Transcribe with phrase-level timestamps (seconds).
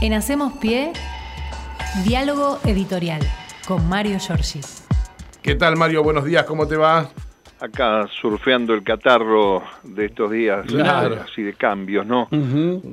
[0.00, 0.92] En Hacemos Pie,
[2.04, 3.20] diálogo editorial
[3.66, 4.60] con Mario Giorgi.
[5.42, 6.02] ¿Qué tal Mario?
[6.02, 7.08] Buenos días, ¿cómo te va?
[7.60, 11.18] Acá surfeando el catarro de estos días, Claro.
[11.30, 12.28] así de cambios, ¿no?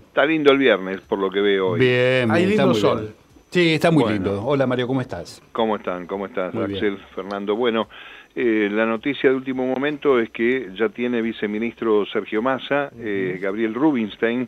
[0.07, 1.79] Está lindo el viernes, por lo que veo hoy.
[1.79, 2.99] Bien, Hay bien, está lindo muy sol.
[3.01, 3.15] bien.
[3.49, 4.15] Sí, está muy Bueno.
[4.15, 4.45] lindo.
[4.45, 5.41] Hola Mario, ¿cómo estás?
[5.53, 6.05] ¿Cómo están?
[6.05, 7.55] ¿Cómo estás, Muy Axel, Fernando?
[7.55, 7.87] Bueno,
[8.35, 13.73] eh, la noticia de último momento es que ya tiene viceministro Sergio Massa, eh, Gabriel
[13.73, 14.47] Rubinstein,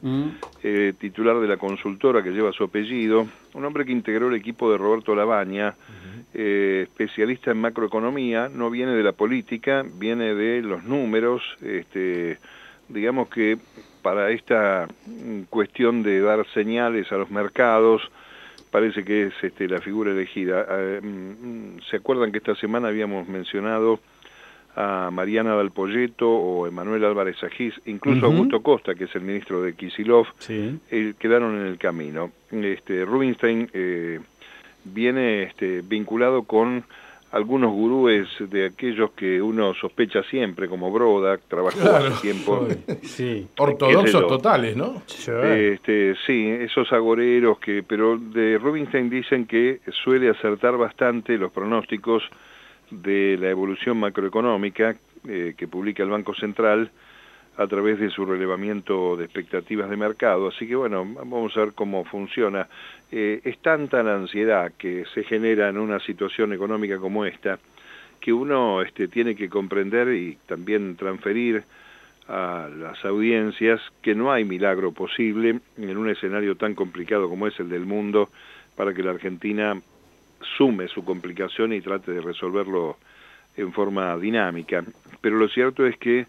[0.63, 4.71] eh, titular de la consultora que lleva su apellido, un hombre que integró el equipo
[4.71, 5.75] de Roberto Labaña,
[6.33, 12.37] eh, especialista en macroeconomía, no viene de la política, viene de los números, este,
[12.87, 13.57] digamos que
[14.03, 18.01] para esta mm, cuestión de dar señales a los mercados,
[18.71, 20.65] parece que es este, la figura elegida.
[20.69, 23.99] Eh, mm, ¿Se acuerdan que esta semana habíamos mencionado
[24.75, 28.35] a Mariana Dalpolleto o Emanuel Álvarez Agís, incluso Ujú.
[28.37, 30.79] Augusto Costa, que es el ministro de Kisilov, Sí.
[30.91, 32.31] eh, quedaron en el camino.
[32.51, 34.19] Este, Rubinstein eh,
[34.85, 36.83] viene este, vinculado con
[37.31, 42.07] algunos gurúes de aquellos que uno sospecha siempre, como Broda, trabajó Claro.
[42.07, 42.67] hace tiempo.
[43.03, 43.47] Sí.
[43.57, 45.01] Ortodoxos totales, ¿no?
[45.07, 52.23] Este, sí, esos agoreros que, pero de Rubinstein dicen que suele acertar bastante los pronósticos
[52.89, 54.95] de la evolución macroeconómica
[55.27, 56.89] eh, que publica el Banco Central
[57.59, 60.47] a través de su relevamiento de expectativas de mercado.
[60.47, 62.69] Así que bueno, vamos a ver cómo funciona.
[63.11, 67.59] Eh, es tanta la ansiedad que se genera en una situación económica como esta
[68.21, 71.63] que uno este, tiene que comprender y también transferir
[72.29, 77.59] a las audiencias que no hay milagro posible en un escenario tan complicado como es
[77.59, 78.29] el del mundo
[78.75, 79.81] para que la Argentina
[80.57, 82.97] sume su complicación y trate de resolverlo
[83.57, 84.85] en forma dinámica.
[85.19, 86.27] Pero lo cierto es que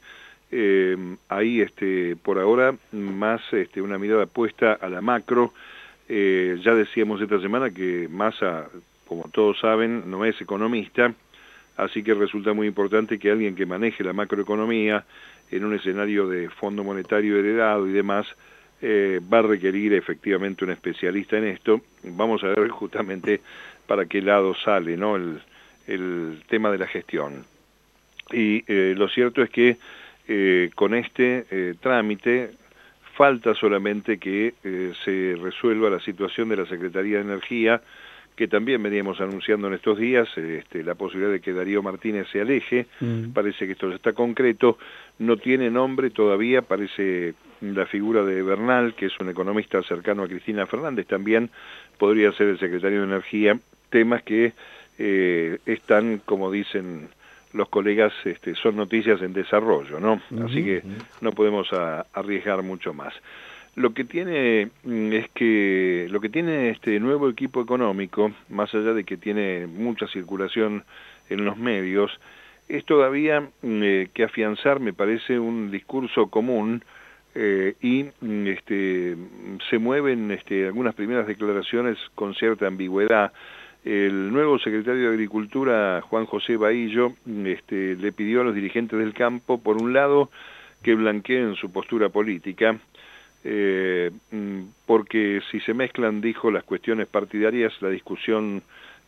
[0.51, 0.97] eh,
[1.31, 5.53] este, por ahora más este, una mirada puesta a la macro.
[6.09, 8.69] Eh, ya decíamos esta semana que Massa,
[9.07, 11.15] como todos saben, no es economista,
[11.77, 15.05] así que resulta muy importante que alguien que maneje la macroeconomía
[15.51, 18.27] en un escenario de fondo monetario heredado y demás,
[18.83, 21.81] eh, va a requerir efectivamente un especialista en esto.
[22.05, 23.41] Vamos a ver justamente
[23.87, 25.17] para qué lado sale ¿no?
[25.17, 25.41] el,
[25.87, 27.45] el tema de la gestión.
[28.33, 29.77] Y eh, lo cierto es que
[30.33, 32.51] eh, con este eh, trámite
[33.17, 37.83] falta solamente que eh, se resuelva la situación de la Secretaría de Energía,
[38.37, 42.41] que también veníamos anunciando en estos días, este, la posibilidad de que Darío Martínez se
[42.41, 43.33] aleje, Mm.
[43.33, 44.79] parece que esto ya está concreto,
[45.19, 50.29] no tiene nombre todavía, parece la figura de Bernal, que es un economista cercano a
[50.29, 51.51] Cristina Fernández, también
[51.99, 53.59] podría ser el secretario de Energía,
[53.91, 54.53] temas que
[54.97, 57.09] eh, están, como dicen
[57.53, 60.21] los colegas, este, son noticias en desarrollo, ¿no?
[60.45, 60.83] Así que
[61.21, 63.13] no podemos a- arriesgar mucho más.
[63.77, 68.93] Lo que tiene mm, es que lo que tiene este nuevo equipo económico, más allá
[68.95, 70.85] de que tiene mucha circulación
[71.29, 72.11] en los medios,
[72.69, 76.83] es todavía mm, eh, que afianzar, me parece, un discurso común
[77.35, 79.17] eh, y mm, este,
[79.69, 83.33] se mueven este, algunas primeras declaraciones con cierta ambigüedad.
[83.85, 87.13] El nuevo secretario de Agricultura, Juan José Bahillo,
[87.45, 90.31] este, le pidió a los dirigentes del campo, por un lado,
[90.83, 92.79] que blanqueen su postura política,
[93.43, 98.63] eh, mm, porque si se mezclan, dijo, las cuestiones partidarias, la discusión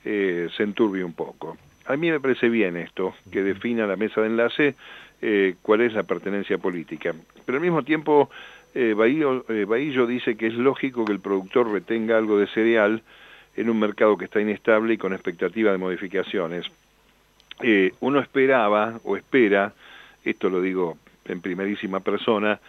[0.04, 1.58] eh, se enturbia un poco.
[1.86, 4.74] A mí me parece bien esto, que defina la mesa de enlace
[5.20, 7.14] eh, cuál es la pertenencia política.
[7.44, 8.30] Pero al mismo tiempo,
[8.74, 13.02] eh, Bahillo, eh, Bahillo dice que es lógico que el productor retenga algo de cereal
[13.56, 16.66] en un mercado que está inestable y con expectativa de modificaciones.
[17.62, 19.72] Eh, uno esperaba o espera,
[20.24, 22.60] esto lo digo en primerísima persona,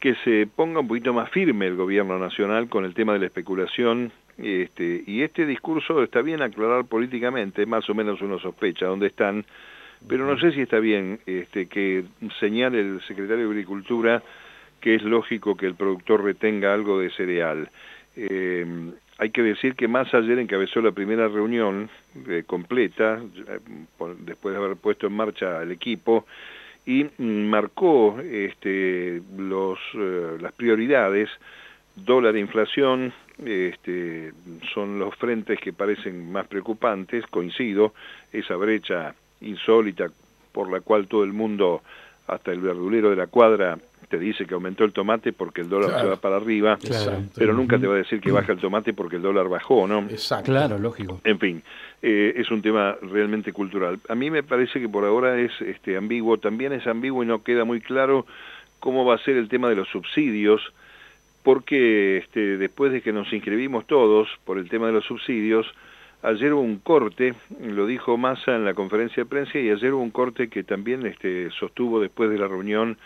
[0.00, 3.26] que se ponga un poquito más firme el gobierno nacional con el tema de la
[3.26, 9.08] especulación este, y este discurso está bien aclarar políticamente, más o menos uno sospecha dónde
[9.08, 9.44] están,
[10.08, 12.04] pero no sé si está bien este, que
[12.40, 14.22] señale el secretario de Agricultura
[14.80, 17.70] que es lógico que el productor retenga algo de cereal.
[18.16, 18.66] Eh,
[19.22, 21.88] hay que decir que más ayer encabezó la primera reunión
[22.26, 23.60] eh, completa, eh,
[24.18, 26.26] después de haber puesto en marcha el equipo,
[26.84, 31.30] y mm, marcó este, los, eh, las prioridades,
[31.94, 34.32] dólar e inflación, este,
[34.74, 37.94] son los frentes que parecen más preocupantes, coincido,
[38.32, 40.08] esa brecha insólita
[40.50, 41.82] por la cual todo el mundo,
[42.26, 43.78] hasta el verdulero de la cuadra,
[44.12, 46.02] te dice que aumentó el tomate porque el dólar Claro.
[46.04, 47.22] se va para arriba, Claro.
[47.34, 50.00] pero nunca te va a decir que baja el tomate porque el dólar bajó, ¿no?
[50.10, 50.52] Exacto.
[50.52, 51.18] Claro, lógico.
[51.24, 51.62] En fin,
[52.02, 53.98] eh, es un tema realmente cultural.
[54.10, 57.42] A mí me parece que por ahora es este, ambiguo, también es ambiguo y no
[57.42, 58.26] queda muy claro
[58.80, 60.60] cómo va a ser el tema de los subsidios,
[61.42, 65.66] porque este, después de que nos inscribimos todos por el tema de los subsidios,
[66.22, 67.32] ayer hubo un corte,
[67.64, 71.06] lo dijo Massa en la conferencia de prensa, y ayer hubo un corte que también
[71.06, 72.98] este, sostuvo después de la reunión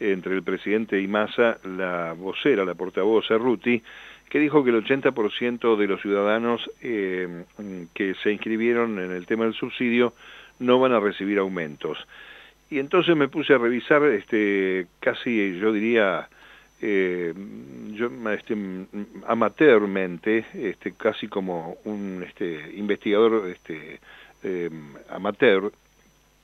[0.00, 3.82] entre el presidente y Massa la vocera, la portavoz Cerruti,
[4.28, 7.44] que dijo que el 80% de los ciudadanos eh,
[7.94, 10.14] que se inscribieron en el tema del subsidio
[10.58, 11.98] no van a recibir aumentos.
[12.70, 16.28] Y entonces me puse a revisar este, casi, yo diría,
[16.80, 17.34] eh,
[17.92, 18.56] yo este,
[19.26, 23.98] amateurmente, este, casi como un este, investigador este,
[24.44, 24.70] eh,
[25.10, 25.72] amateur,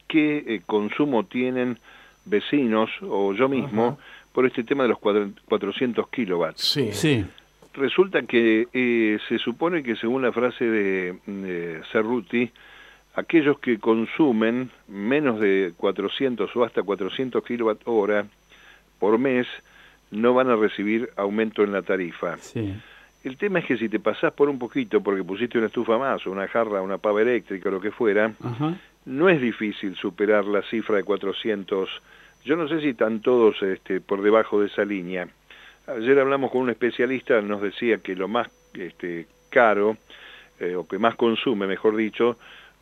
[0.09, 1.79] qué eh, consumo tienen
[2.27, 3.99] vecinos o yo mismo
[4.33, 6.61] por este tema de los 400 kilowatts.
[6.61, 6.91] Sí.
[6.93, 7.25] Sí.
[7.75, 12.51] Resulta que eh, se supone que según la frase de, de Cerruti,
[13.15, 18.27] aquellos que consumen menos de 400 o hasta 400 kilowatt hora
[18.99, 19.47] por mes
[20.11, 22.37] no van a recibir aumento en la tarifa.
[22.39, 22.75] Sí.
[23.25, 26.27] El tema es que si te pasás por un poquito porque pusiste una estufa más
[26.27, 28.77] o una jarra, una pava eléctrica o lo que fuera, Ajá.
[29.07, 31.89] No es difícil superar la cifra de 400.
[32.45, 35.27] Yo no sé si están todos este, por debajo de esa línea.
[35.87, 39.97] Ayer hablamos con un especialista, nos decía que lo más este, caro,
[40.61, 42.37] eh, o que más consume, mejor dicho,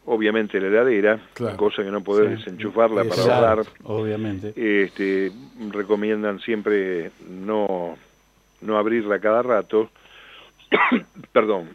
[0.07, 1.57] obviamente la heladera, Claro.
[1.57, 2.45] cosa que no podés Sí.
[2.45, 3.67] desenchufarla para ahorrar.
[3.85, 4.53] Obviamente.
[4.57, 5.31] Este,
[5.71, 7.97] recomiendan siempre no,
[8.63, 9.91] no abrirla cada rato.
[11.33, 11.71] Perdón.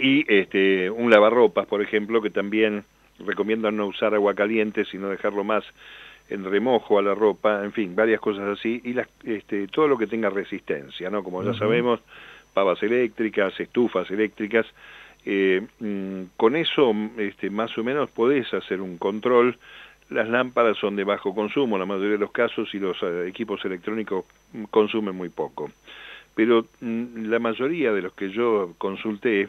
[0.00, 2.84] Y este, un lavarropas, por ejemplo, que también
[3.24, 5.64] recomiendan no usar agua caliente, sino dejarlo más
[6.28, 9.98] en remojo a la ropa, en fin, varias cosas así, y las, este, todo lo
[9.98, 11.24] que tenga resistencia, ¿no?
[11.24, 12.00] Como ya sabemos,
[12.54, 14.66] pavas eléctricas, estufas eléctricas,
[15.26, 19.58] eh, mm, con eso este, más o menos podés hacer un control.
[20.08, 23.64] Las lámparas son de bajo consumo, la mayoría de los casos, y los eh, equipos
[23.64, 25.70] electrónicos mm, consumen muy poco.
[26.34, 29.48] Pero mm, la mayoría de los que yo consulté,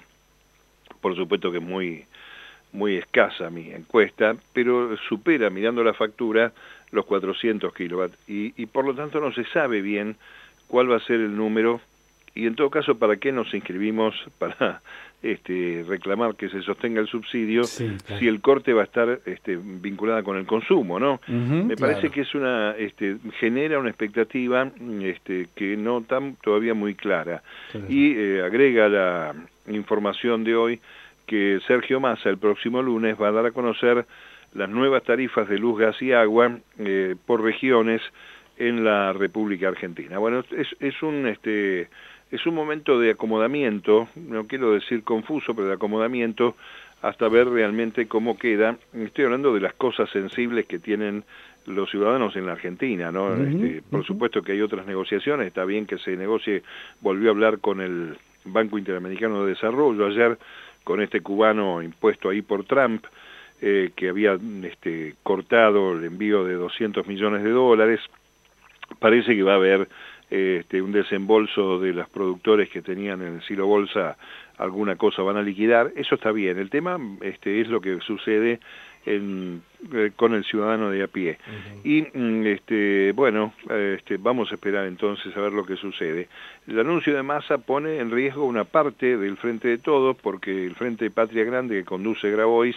[1.00, 2.06] por supuesto que es muy,
[2.74, 6.52] muy escasa mi encuesta, pero supera, mirando la factura,
[6.92, 8.18] los 400 kilowatts.
[8.30, 10.16] Y, y por lo tanto no se sabe bien
[10.68, 11.82] cuál va a ser el número
[12.34, 14.82] y en todo caso para qué nos inscribimos para
[15.22, 18.20] este, reclamar que se sostenga el subsidio Sí, claro.
[18.20, 21.20] si el corte va a estar este, vinculada con el consumo, ¿no?
[21.28, 22.12] Me parece claro.
[22.14, 24.72] que es una este, genera una expectativa
[25.02, 27.86] este, que no está todavía muy clara Claro.
[27.90, 29.36] y eh, agrega la
[29.68, 30.80] información de hoy
[31.32, 34.06] que Sergio Massa el próximo lunes va a dar a conocer
[34.54, 38.02] las nuevas tarifas de luz, gas y agua eh, por regiones
[38.58, 40.18] en la República Argentina.
[40.18, 41.88] Bueno, es, es un este
[42.32, 46.58] es un momento de acomodamiento, no quiero decir confuso, pero de acomodamiento
[47.02, 48.76] hasta ver realmente cómo queda.
[48.94, 51.24] Estoy hablando de las cosas sensibles que tienen
[51.66, 53.34] los ciudadanos en la Argentina, ¿no?
[53.36, 56.62] Este, por supuesto que hay otras negociaciones, está bien que se negocie,
[57.00, 60.38] volvió a hablar con el Banco Interamericano de Desarrollo ayer,
[60.84, 63.06] con este cubano impuesto ahí por Trump,
[63.62, 68.00] eh, que había este, cortado el envío de 200 millones de dólares,
[69.00, 69.88] parece que va a haber
[70.32, 74.18] eh, este, un desembolso de los productores que tenían en el silo bolsa
[74.58, 76.58] alguna cosa van a liquidar, eso está bien.
[76.60, 78.60] El tema este, es lo que sucede
[79.06, 79.62] en,
[79.94, 81.38] eh, con el ciudadano de a pie.
[81.84, 86.28] Y mm, este, bueno, este, vamos a esperar entonces a ver lo que sucede.
[86.68, 90.76] El anuncio de Massa pone en riesgo una parte del Frente de Todos porque el
[90.76, 92.76] Frente de Patria Grande que conduce Grabois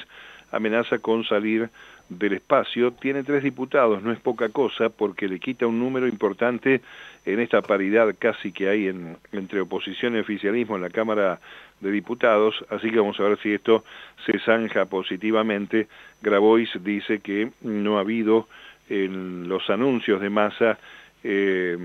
[0.50, 1.68] amenaza con salir
[2.08, 2.92] del espacio.
[2.92, 6.80] Tiene tres diputados, no es poca cosa, porque le quita un número importante
[7.24, 11.40] en esta paridad casi que hay en, entre oposición y oficialismo en la Cámara
[11.80, 13.84] de Diputados, así que vamos a ver si esto
[14.24, 15.88] se zanja positivamente.
[16.22, 18.48] Grabois dice que no ha habido
[18.88, 20.78] en los anuncios de masa
[21.22, 21.76] eh,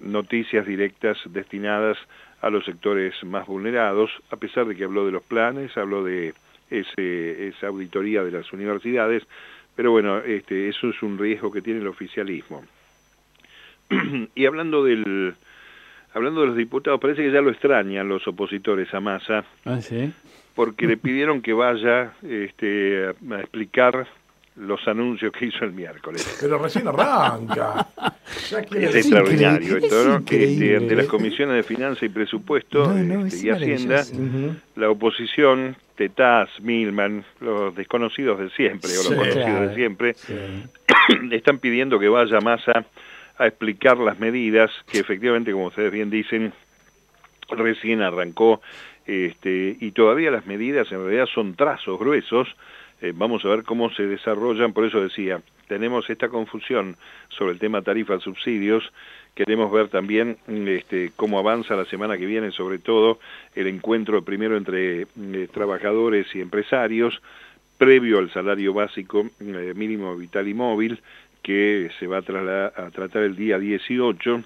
[0.00, 1.98] noticias directas destinadas
[2.40, 6.34] a los sectores más vulnerados, a pesar de que habló de los planes, habló de
[6.70, 9.24] ese, esa auditoría de las universidades,
[9.74, 12.64] pero bueno, este, eso es un riesgo que tiene el oficialismo.
[14.34, 15.34] y hablando del
[16.14, 20.12] hablando de los diputados, parece que ya lo extrañan los opositores a Massa, Ah, sí.
[20.54, 24.06] porque le pidieron que vaya este, a, explicar
[24.56, 26.36] los anuncios que hizo el miércoles.
[26.40, 27.86] Pero recién arranca.
[28.74, 30.24] Es extraordinario esto, es ¿no?
[30.24, 34.04] Que este, ante las comisiones de Finanzas y Presupuesto No, no, este, es y Hacienda,
[34.76, 39.68] la oposición, Tetaz, Milman, los desconocidos de siempre, o los conocidos Claro.
[39.68, 40.34] de siempre, Sí.
[41.32, 42.84] están pidiendo que vaya Massa
[43.38, 46.52] a explicar las medidas que efectivamente, como ustedes bien dicen,
[47.48, 48.60] recién arrancó
[49.06, 52.48] este, y todavía las medidas en realidad son trazos gruesos.
[53.00, 56.96] Eh, vamos a ver cómo se desarrollan, por eso decía, tenemos esta confusión
[57.28, 58.92] sobre el tema tarifas subsidios,
[59.34, 63.20] queremos ver también este, cómo avanza la semana que viene, sobre todo
[63.54, 67.22] el encuentro primero entre eh, trabajadores y empresarios,
[67.76, 71.00] previo al salario básico eh, mínimo vital y móvil,
[71.48, 74.42] que se va a, a tratar el día 18.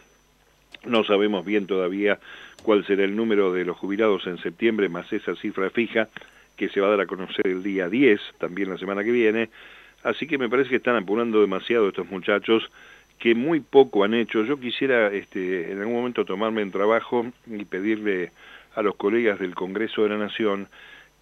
[0.84, 2.20] No sabemos bien todavía
[2.62, 6.08] cuál será el número de los jubilados en septiembre, más esa cifra fija
[6.56, 9.50] que se va a dar a conocer el día 10, también la semana que viene.
[10.04, 12.70] Así que me parece que están apurando demasiado estos muchachos
[13.18, 14.44] que muy poco han hecho.
[14.44, 18.30] Yo quisiera este, en algún momento tomarme en trabajo y pedirle
[18.76, 20.68] a los colegas del Congreso de la Nación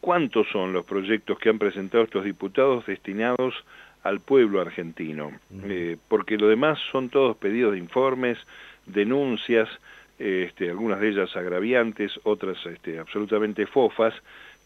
[0.03, 3.55] cuántos son los proyectos que han presentado estos diputados destinados
[4.03, 5.33] al pueblo argentino,
[5.65, 8.39] eh, porque lo demás son todos pedidos de informes,
[8.87, 9.69] denuncias,
[10.19, 14.15] este, algunas de ellas agraviantes, otras este, absolutamente fofas,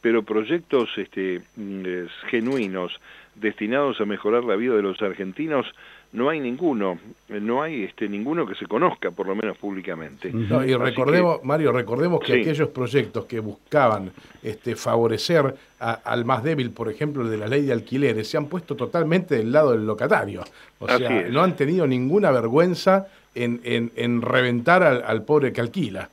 [0.01, 3.01] pero proyectos este, mm, genuinos
[3.35, 5.67] destinados a mejorar la vida de los argentinos
[6.15, 10.29] no hay ninguno, no hay este ninguno que se conozca, por lo menos públicamente.
[10.31, 16.89] y recordemos, Mario, recordemos que aquellos proyectos que buscaban este, favorecer al más débil, por
[16.89, 20.45] ejemplo, el de la ley de alquileres, se han puesto totalmente del lado del locatario.
[20.79, 26.09] O sea, no han tenido ninguna vergüenza en, en, reventar al, al pobre que alquila.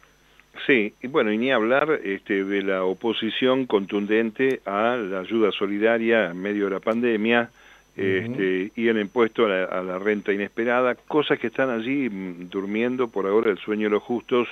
[0.66, 6.32] Sí, y bueno, y ni hablar este, de la oposición contundente a la ayuda solidaria
[6.32, 7.50] en medio de la pandemia,
[7.96, 13.28] este, y el impuesto a la, renta inesperada, cosas que están allí mm, durmiendo por
[13.28, 14.48] ahora el sueño de los justos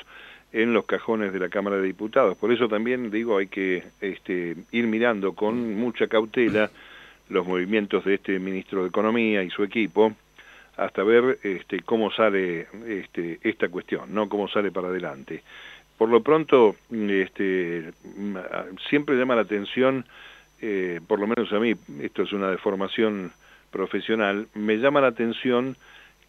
[0.51, 2.37] en los cajones de la Cámara de Diputados.
[2.37, 6.69] Por eso también digo, hay que este, ir mirando con mucha cautela
[7.29, 10.13] los movimientos de este ministro de Economía y su equipo
[10.75, 15.43] hasta ver este, cómo sale este, esta cuestión, no cómo sale para adelante.
[15.97, 18.37] Por lo pronto, este, mm,
[18.89, 20.05] siempre llama la atención
[20.61, 23.31] eh, por lo menos a mí, esto es una deformación
[23.71, 25.75] profesional, me llama la atención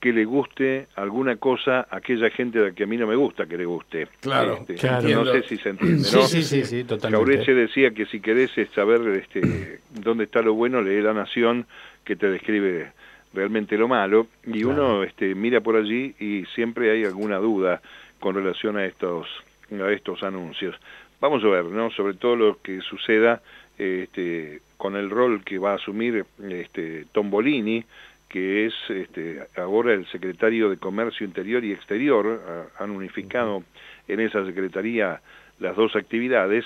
[0.01, 3.17] que le guste alguna cosa a aquella gente a la que a mí no me
[3.17, 4.09] gusta que le guste.
[4.21, 6.23] Claro, este, No sé si se entiende, ¿no?
[6.23, 7.55] Sí, sí, sí, totalmente.
[7.55, 11.67] decía que si querés saber este, dónde está lo bueno, lee La Nación,
[12.03, 12.93] que te describe
[13.35, 17.81] realmente lo malo, y uno este, mira por allí y siempre hay alguna duda
[18.19, 19.29] con relación a estos,
[19.71, 20.77] a estos anuncios.
[21.21, 21.91] Vamos a ver, ¿no?
[21.91, 23.43] Sobre todo lo que suceda
[23.81, 27.85] este, con el rol que va a asumir este, Tombolini,
[28.29, 33.65] que es este, ahora el secretario de Comercio Interior y Exterior, han unificado
[34.07, 35.21] en esa secretaría
[35.59, 36.65] las dos actividades,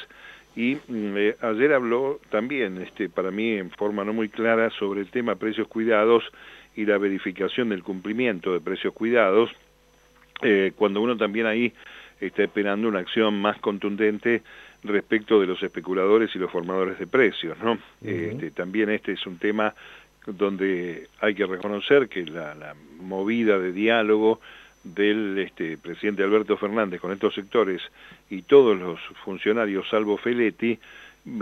[0.56, 5.00] y mm, eh, ayer habló también, este, para mí en forma no muy clara, sobre
[5.00, 6.24] el tema precios cuidados
[6.76, 9.50] y la verificación del cumplimiento de precios cuidados,
[10.42, 11.72] eh, cuando uno también ahí
[12.20, 14.42] está esperando una acción más contundente
[14.84, 17.78] respecto de los especuladores y los formadores de precios, ¿no?
[18.02, 19.74] este, también este es un tema
[20.26, 24.40] donde hay que reconocer que la, movida de diálogo
[24.82, 27.82] del este, presidente Alberto Fernández con estos sectores
[28.30, 30.78] y todos los funcionarios, salvo Feletti,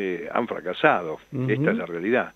[0.01, 1.19] eh, han fracasado.
[1.49, 2.35] Esta es la realidad.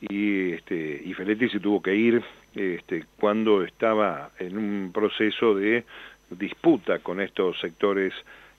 [0.00, 2.22] Y, este, y Feletti se tuvo que ir
[2.54, 5.84] este, cuando estaba en un proceso de
[6.30, 8.12] disputa con estos sectores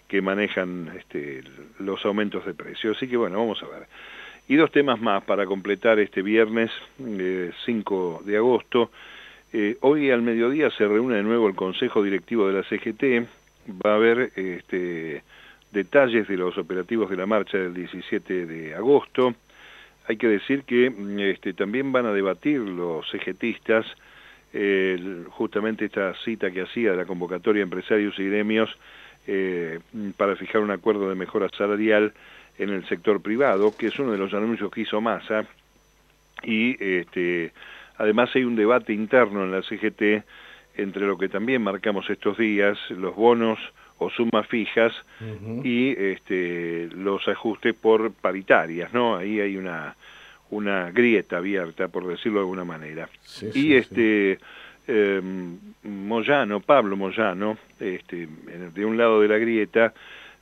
[0.07, 1.43] que manejan este,
[1.79, 2.97] los aumentos de precios.
[2.97, 3.87] Así que bueno, vamos a ver.
[4.47, 8.91] Y dos temas más para completar este viernes 5 eh, de agosto.
[9.51, 13.27] Eh, hoy al mediodía se reúne de nuevo el Consejo Directivo de la CGT.
[13.85, 15.23] Va a haber este,
[15.71, 19.35] detalles de los operativos de la marcha del 17 de agosto.
[20.07, 20.93] Hay que decir que
[21.31, 23.85] este, también van a debatir los CGTistas
[25.29, 28.75] justamente esta cita que hacía de la convocatoria empresarios y gremios
[29.27, 29.79] eh,
[30.15, 32.13] para fijar un acuerdo de mejora salarial
[32.57, 35.45] en el sector privado, que es uno de los anuncios que hizo Massa,
[36.43, 37.51] y este,
[37.97, 40.23] además hay un debate interno en la CGT
[40.77, 43.59] entre lo que también marcamos estos días, los bonos
[43.97, 44.93] o sumas fijas
[45.63, 49.15] y este, los ajustes por paritarias, ¿no?
[49.15, 49.95] Ahí hay una,
[50.51, 53.09] una grieta abierta, por decirlo de alguna manera.
[53.55, 54.37] y este
[54.87, 55.21] eh,
[55.83, 58.27] Moyano, Pablo Moyano, este,
[58.73, 59.93] de un lado de la grieta,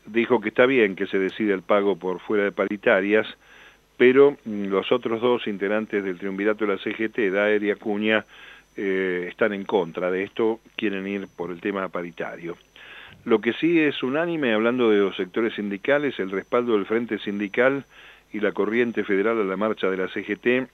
[0.05, 3.27] dijo que está bien que se decida el pago por fuera de paritarias,
[3.97, 8.25] pero mm, los otros dos integrantes del triunvirato de la CGT, Daer y Acuña,
[8.77, 12.57] eh, están en contra de esto, quieren ir por el tema paritario.
[13.23, 17.85] Lo que sí es unánime, hablando de los sectores sindicales, el respaldo del Frente Sindical
[18.31, 20.69] y la corriente federal a la marcha de la CGT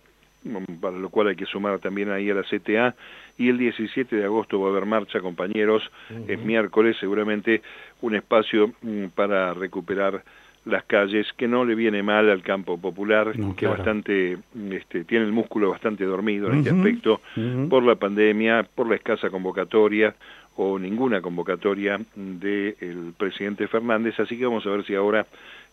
[0.80, 2.96] para lo cual hay que sumar también ahí a la CTA,
[3.38, 5.84] y el 17 de agosto va a haber marcha, compañeros,
[6.28, 7.62] es miércoles, seguramente
[8.02, 10.24] un espacio mm, para recuperar
[10.66, 14.38] las calles, que no le viene mal al campo popular, que bastante
[14.70, 17.22] este, tiene el músculo bastante dormido en este aspecto
[17.68, 20.14] por la pandemia, por la escasa convocatoria
[20.58, 25.26] o ninguna convocatoria del presidente Fernández, así que vamos a ver si ahora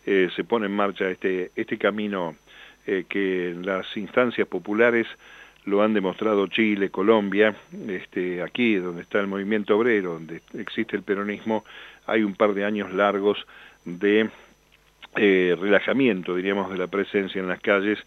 [0.06, 2.37] eh, se pone en marcha este, este camino
[2.90, 5.07] eh, que las instancias populares
[5.66, 7.54] lo han demostrado Chile, Colombia,
[7.87, 11.66] este, aquí donde está el movimiento obrero, donde existe el peronismo,
[12.07, 13.47] hay un par de años largos
[13.85, 14.30] de
[15.16, 17.99] eh, relajamiento, diríamos, de la presencia en las calles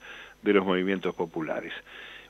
[0.41, 1.73] de los movimientos populares.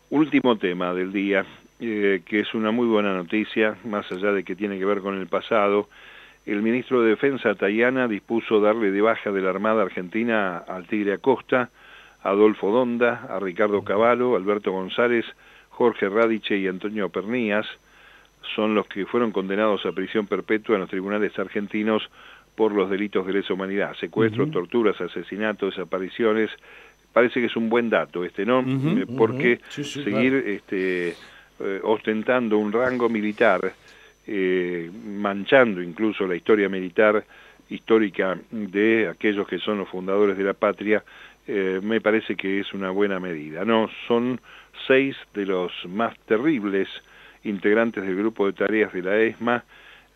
[0.10, 1.46] Último tema del día,
[1.80, 5.18] eh, que es una muy buena noticia, más allá de que tiene que ver con
[5.18, 5.88] el pasado.
[6.46, 11.14] El ministro de Defensa, Tayana, dispuso darle de baja de la Armada Argentina al Tigre
[11.14, 11.70] Acosta,
[12.24, 15.26] Adolfo Donda, a Ricardo Cavallo, Alberto González,
[15.70, 17.66] Jorge Radiche y Antonio Pernías.
[18.56, 22.10] Son los que fueron condenados a prisión perpetua en los tribunales argentinos
[22.56, 26.50] por los delitos de lesa humanidad, secuestros, torturas, asesinatos, desapariciones.
[27.14, 28.62] Parece que es un buen dato este, ¿no?
[28.62, 33.74] Eh, porque seguir este, eh, ostentando un rango militar,
[34.28, 37.24] eh, manchando incluso la historia militar
[37.70, 41.04] histórica de aquellos que son los fundadores de la patria,
[41.48, 43.66] me parece que es una buena medida.
[43.66, 44.40] No, son
[44.88, 46.88] seis de los más terribles
[47.44, 49.64] integrantes del grupo de tareas de la ESMA,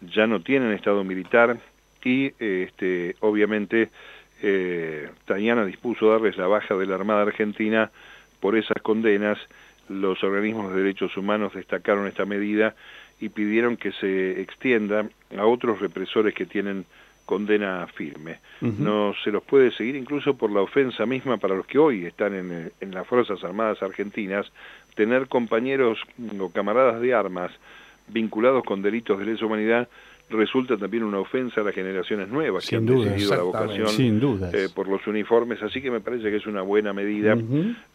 [0.02, 1.58] ya no tienen estado militar,
[2.06, 3.90] y este, obviamente
[4.42, 5.10] eh,
[5.66, 7.92] dispuso darles la baja de la Armada Argentina
[8.40, 9.38] por esas condenas.
[9.90, 12.76] Los organismos de derechos humanos destacaron esta medida
[13.20, 16.86] y pidieron que se extienda a otros represores que tienen
[17.26, 18.40] condena firme.
[18.62, 22.34] No se los puede seguir incluso por la ofensa misma para los que hoy están
[22.36, 24.46] en, en las Fuerzas Armadas Argentinas,
[24.96, 26.00] tener compañeros
[26.40, 27.52] o camaradas de armas
[28.08, 29.88] vinculados con delitos de lesa humanidad
[30.30, 34.88] resulta también una ofensa a las generaciones nuevas que han decidido la vocación eh, por
[34.88, 37.38] los uniformes, así que me parece que es una buena medida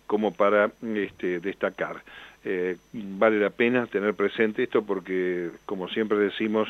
[0.06, 2.02] como para este, destacar.
[2.44, 6.68] Eh, vale la pena tener presente esto porque, como siempre decimos,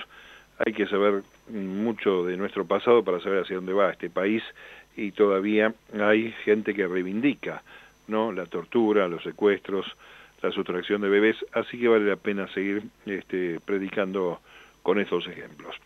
[0.64, 4.43] hay que saber mucho de nuestro pasado para saber hacia dónde va este país
[4.97, 7.63] y todavía hay gente que reivindica
[8.08, 9.87] no la tortura, los secuestros,
[10.43, 14.41] la sustracción de bebés, así que vale la pena seguir este, predicando
[14.82, 15.76] con estos ejemplos.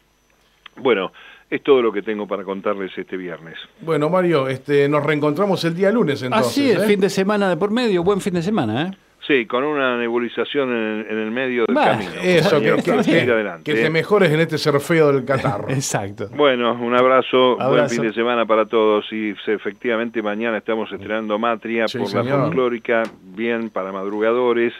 [0.77, 1.13] Bueno,
[1.51, 3.57] es todo lo que tengo para contarles este viernes.
[3.81, 6.51] Bueno, Mario, este, nos reencontramos el día lunes entonces.
[6.51, 6.87] Así es, ¿eh?
[6.87, 8.91] fin de semana de por medio, buen fin de semana, ¿eh?
[9.27, 12.11] Sí, con una nebulización en, el medio del camino.
[12.23, 13.91] Eso, que, que, te ¿eh?
[13.91, 15.69] mejores en este ser feo del catarro.
[15.71, 16.29] Exacto.
[16.35, 21.87] Bueno, un abrazo, buen fin de semana para todos y efectivamente mañana estamos estrenando Matria
[21.87, 24.75] por la folclórica, bien para madrugadores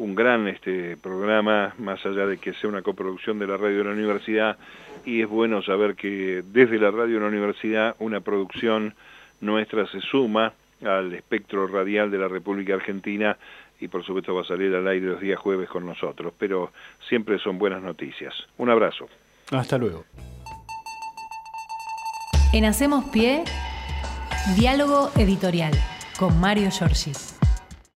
[0.00, 3.84] un gran este programa, más allá de que sea una coproducción de la radio de
[3.84, 4.56] la universidad,
[5.04, 8.94] y es bueno saber que desde la radio de la universidad una producción
[9.42, 13.36] nuestra se suma al espectro radial de la República Argentina
[13.80, 16.72] y por supuesto va a salir al aire los días jueves con nosotros, pero
[17.08, 18.34] siempre son buenas noticias.
[18.58, 19.08] Un abrazo.
[19.50, 20.04] Hasta luego.
[22.52, 23.44] En Hacemos Pie,
[24.56, 25.72] diálogo editorial
[26.18, 27.12] con Mario Giorgi.